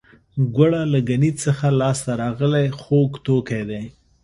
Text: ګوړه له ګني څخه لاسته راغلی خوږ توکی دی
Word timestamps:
ګوړه 0.55 0.81
له 0.93 0.99
ګني 1.09 1.31
څخه 1.43 1.67
لاسته 1.81 2.11
راغلی 2.21 2.65
خوږ 2.81 3.11
توکی 3.25 3.63
دی 3.69 3.83